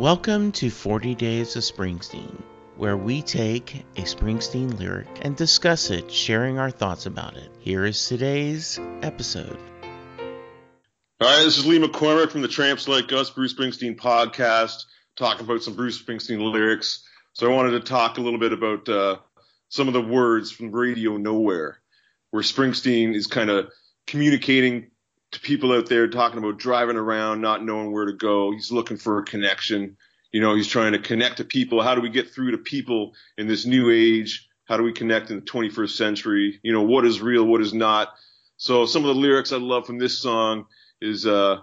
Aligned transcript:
Welcome 0.00 0.52
to 0.52 0.70
40 0.70 1.14
Days 1.14 1.56
of 1.56 1.62
Springsteen, 1.62 2.40
where 2.78 2.96
we 2.96 3.20
take 3.20 3.84
a 3.96 4.00
Springsteen 4.00 4.78
lyric 4.78 5.06
and 5.20 5.36
discuss 5.36 5.90
it, 5.90 6.10
sharing 6.10 6.58
our 6.58 6.70
thoughts 6.70 7.04
about 7.04 7.36
it. 7.36 7.50
Here 7.58 7.84
is 7.84 8.08
today's 8.08 8.80
episode. 9.02 9.58
Right, 11.20 11.42
this 11.44 11.58
is 11.58 11.66
Lee 11.66 11.78
McCormick 11.78 12.30
from 12.30 12.40
the 12.40 12.48
Tramps 12.48 12.88
Like 12.88 13.12
Us 13.12 13.28
Bruce 13.28 13.52
Springsteen 13.52 13.94
podcast, 13.94 14.84
talking 15.16 15.44
about 15.44 15.62
some 15.62 15.74
Bruce 15.74 16.02
Springsteen 16.02 16.50
lyrics. 16.50 17.06
So 17.34 17.52
I 17.52 17.54
wanted 17.54 17.72
to 17.72 17.80
talk 17.80 18.16
a 18.16 18.22
little 18.22 18.40
bit 18.40 18.54
about 18.54 18.88
uh, 18.88 19.16
some 19.68 19.86
of 19.86 19.92
the 19.92 20.00
words 20.00 20.50
from 20.50 20.72
Radio 20.72 21.18
Nowhere, 21.18 21.78
where 22.30 22.42
Springsteen 22.42 23.14
is 23.14 23.26
kind 23.26 23.50
of 23.50 23.70
communicating 24.06 24.92
to 25.32 25.40
people 25.40 25.72
out 25.72 25.88
there, 25.88 26.08
talking 26.08 26.38
about 26.38 26.58
driving 26.58 26.96
around, 26.96 27.40
not 27.40 27.64
knowing 27.64 27.92
where 27.92 28.06
to 28.06 28.12
go. 28.12 28.52
He's 28.52 28.72
looking 28.72 28.96
for 28.96 29.18
a 29.18 29.24
connection. 29.24 29.96
You 30.32 30.40
know, 30.40 30.54
he's 30.54 30.68
trying 30.68 30.92
to 30.92 30.98
connect 30.98 31.38
to 31.38 31.44
people. 31.44 31.82
How 31.82 31.94
do 31.94 32.00
we 32.00 32.10
get 32.10 32.30
through 32.30 32.52
to 32.52 32.58
people 32.58 33.12
in 33.38 33.46
this 33.46 33.66
new 33.66 33.90
age? 33.90 34.48
How 34.64 34.76
do 34.76 34.82
we 34.82 34.92
connect 34.92 35.30
in 35.30 35.36
the 35.36 35.42
21st 35.42 35.90
century? 35.90 36.60
You 36.62 36.72
know, 36.72 36.82
what 36.82 37.04
is 37.04 37.20
real, 37.20 37.44
what 37.44 37.60
is 37.60 37.74
not? 37.74 38.10
So 38.56 38.86
some 38.86 39.02
of 39.02 39.08
the 39.08 39.20
lyrics 39.20 39.52
I 39.52 39.56
love 39.56 39.86
from 39.86 39.98
this 39.98 40.18
song 40.18 40.66
is, 41.00 41.26
uh, 41.26 41.58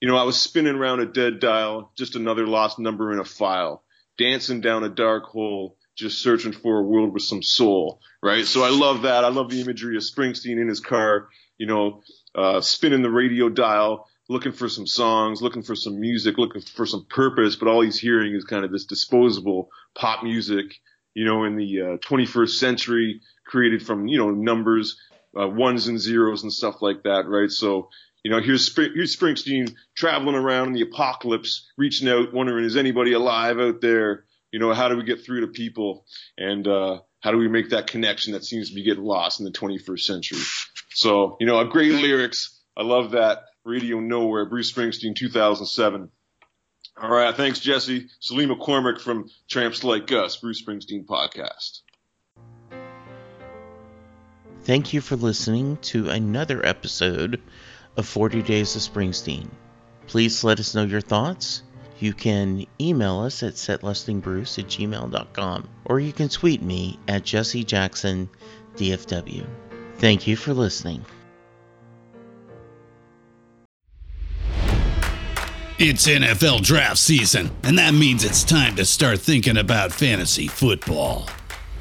you 0.00 0.08
know, 0.08 0.16
I 0.16 0.24
was 0.24 0.40
spinning 0.40 0.74
around 0.74 1.00
a 1.00 1.06
dead 1.06 1.40
dial, 1.40 1.92
just 1.96 2.16
another 2.16 2.46
lost 2.46 2.78
number 2.78 3.12
in 3.12 3.18
a 3.18 3.24
file, 3.24 3.84
dancing 4.18 4.60
down 4.60 4.84
a 4.84 4.88
dark 4.88 5.24
hole, 5.24 5.76
just 5.96 6.22
searching 6.22 6.52
for 6.52 6.78
a 6.78 6.82
world 6.82 7.12
with 7.12 7.22
some 7.22 7.42
soul, 7.42 8.00
right? 8.22 8.46
So 8.46 8.62
I 8.62 8.70
love 8.70 9.02
that. 9.02 9.24
I 9.24 9.28
love 9.28 9.50
the 9.50 9.60
imagery 9.60 9.96
of 9.96 10.02
Springsteen 10.02 10.60
in 10.60 10.68
his 10.68 10.80
car, 10.80 11.28
you 11.58 11.66
know, 11.66 12.02
uh, 12.34 12.60
spinning 12.60 13.02
the 13.02 13.10
radio 13.10 13.48
dial, 13.48 14.06
looking 14.28 14.52
for 14.52 14.68
some 14.68 14.86
songs, 14.86 15.42
looking 15.42 15.62
for 15.62 15.74
some 15.74 16.00
music, 16.00 16.38
looking 16.38 16.62
for 16.62 16.86
some 16.86 17.04
purpose, 17.10 17.56
but 17.56 17.68
all 17.68 17.80
he's 17.80 17.98
hearing 17.98 18.34
is 18.34 18.44
kind 18.44 18.64
of 18.64 18.70
this 18.70 18.84
disposable 18.84 19.68
pop 19.94 20.22
music, 20.22 20.76
you 21.14 21.24
know, 21.24 21.44
in 21.44 21.56
the 21.56 21.80
uh, 21.80 21.96
21st 22.08 22.50
century, 22.50 23.20
created 23.46 23.84
from, 23.84 24.06
you 24.06 24.18
know, 24.18 24.30
numbers, 24.30 24.96
uh, 25.38 25.48
ones 25.48 25.88
and 25.88 26.00
zeros 26.00 26.42
and 26.42 26.52
stuff 26.52 26.80
like 26.80 27.02
that, 27.02 27.26
right? 27.26 27.50
So, 27.50 27.88
you 28.22 28.30
know, 28.30 28.40
here's, 28.40 28.74
here's 28.76 29.16
Springsteen 29.16 29.74
traveling 29.96 30.36
around 30.36 30.68
in 30.68 30.72
the 30.74 30.82
apocalypse, 30.82 31.68
reaching 31.76 32.08
out, 32.08 32.32
wondering, 32.32 32.64
is 32.64 32.76
anybody 32.76 33.12
alive 33.12 33.58
out 33.58 33.80
there? 33.80 34.24
You 34.52 34.58
know, 34.58 34.72
how 34.72 34.88
do 34.88 34.96
we 34.96 35.04
get 35.04 35.24
through 35.24 35.42
to 35.42 35.48
people? 35.48 36.04
And, 36.36 36.66
uh, 36.66 37.00
how 37.20 37.32
do 37.32 37.36
we 37.36 37.48
make 37.48 37.70
that 37.70 37.86
connection 37.86 38.32
that 38.32 38.44
seems 38.44 38.70
to 38.70 38.74
be 38.74 38.82
getting 38.82 39.04
lost 39.04 39.40
in 39.40 39.44
the 39.44 39.52
21st 39.52 40.00
century? 40.00 40.40
So, 40.94 41.36
you 41.38 41.46
know, 41.46 41.62
great 41.64 41.92
lyrics. 41.92 42.58
I 42.76 42.82
love 42.82 43.12
that. 43.12 43.44
Radio 43.64 44.00
Nowhere, 44.00 44.46
Bruce 44.46 44.72
Springsteen, 44.72 45.14
2007. 45.14 46.10
All 47.00 47.10
right. 47.10 47.34
Thanks, 47.34 47.60
Jesse. 47.60 48.08
Salim 48.20 48.50
McCormick 48.50 49.00
from 49.00 49.28
Tramps 49.48 49.84
Like 49.84 50.10
Us, 50.12 50.36
Bruce 50.36 50.62
Springsteen 50.62 51.06
podcast. 51.06 51.80
Thank 54.62 54.92
you 54.92 55.00
for 55.00 55.16
listening 55.16 55.78
to 55.78 56.10
another 56.10 56.64
episode 56.64 57.40
of 57.96 58.06
40 58.06 58.42
Days 58.42 58.76
of 58.76 58.82
Springsteen. 58.82 59.48
Please 60.06 60.44
let 60.44 60.60
us 60.60 60.74
know 60.74 60.84
your 60.84 61.00
thoughts. 61.00 61.62
You 62.00 62.14
can 62.14 62.66
email 62.80 63.20
us 63.20 63.42
at 63.42 63.54
setlistingbruce 63.54 64.58
at 64.58 64.66
gmail.com 64.66 65.68
or 65.84 66.00
you 66.00 66.12
can 66.12 66.30
tweet 66.30 66.62
me 66.62 66.98
at 67.06 67.24
Jesse 67.24 67.62
Jackson 67.62 68.28
DFW. 68.76 69.46
Thank 69.98 70.26
you 70.26 70.36
for 70.36 70.54
listening. 70.54 71.04
It's 75.82 76.06
NFL 76.06 76.62
draft 76.62 76.98
season, 76.98 77.50
and 77.62 77.78
that 77.78 77.94
means 77.94 78.22
it's 78.22 78.44
time 78.44 78.76
to 78.76 78.84
start 78.84 79.18
thinking 79.18 79.56
about 79.56 79.92
fantasy 79.92 80.46
football. 80.46 81.26